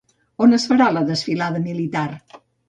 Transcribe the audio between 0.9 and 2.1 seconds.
la desfilada militar?